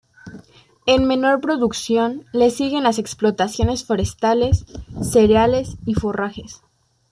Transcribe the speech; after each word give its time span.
En 0.87 1.05
menor 1.07 1.41
producción, 1.41 2.25
le 2.33 2.49
siguen 2.49 2.81
las 2.81 2.97
explotaciones 2.97 3.85
forestales, 3.85 4.65
cereales 5.03 5.77
y 5.85 5.93
forrajes. 5.93 6.63